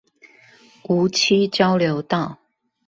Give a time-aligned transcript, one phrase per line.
[0.85, 2.39] 梧棲交流道